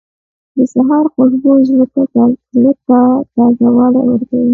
•د 0.55 0.57
سهار 0.73 1.05
خوشبو 1.13 1.51
زړه 1.67 1.85
ته 2.87 2.93
تازهوالی 3.35 4.01
ورکوي. 4.09 4.49